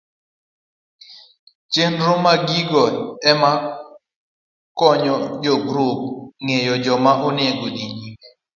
[1.73, 2.83] Chenro ma gigo
[3.31, 3.51] ema
[4.79, 5.99] konyo jogrup
[6.43, 8.19] ng'eyo kama onego gidhiye